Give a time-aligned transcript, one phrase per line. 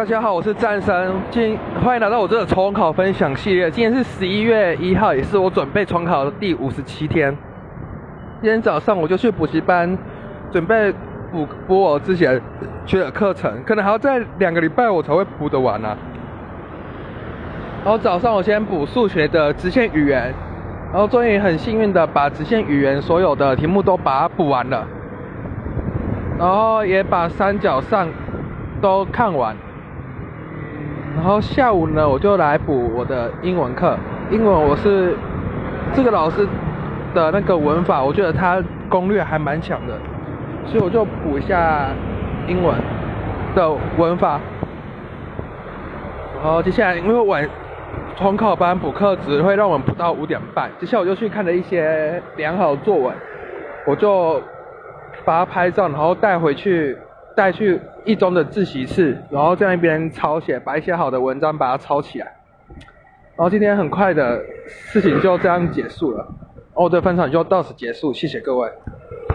[0.00, 3.70] 大家好，我是战神，今欢迎来到我这个重考分享系列。
[3.70, 7.36] 今天是十一月一号，也是我准备重考的第五十七天。
[8.40, 9.98] 今天早上我就去补习班，
[10.50, 10.90] 准备
[11.30, 12.40] 补补我之前
[12.86, 15.94] 学的课程，可能还要再两个礼拜我才会补得完啊。
[17.84, 20.32] 然后早上我先补数学的直线语言，
[20.94, 24.82] 然后终于很幸运的把直线语言所有的题目都把它补完了，
[26.38, 28.08] 然后也把三角上
[28.80, 29.54] 都看完。
[31.14, 33.96] 然后下午呢，我就来补我的英文课。
[34.30, 35.16] 英文我是
[35.92, 36.46] 这个老师
[37.12, 39.98] 的那个文法，我觉得他攻略还蛮强的，
[40.66, 41.88] 所以我就补一下
[42.46, 42.74] 英文
[43.54, 44.40] 的文法。
[46.42, 47.46] 然后接下来因为晚
[48.16, 53.14] 重考班补课只会让我们补到五点半，接下来我就去看了一些良好作文，
[53.86, 54.40] 我就
[55.24, 56.96] 把它拍照，然后带回去。
[57.36, 62.26] 带去一中的自习室，然后在那边抄写，把一些好的文章把它抄起来。
[63.36, 66.26] 然后今天很快的事情就这样结束了，
[66.74, 68.70] 我的分享就到此结束，谢谢各位。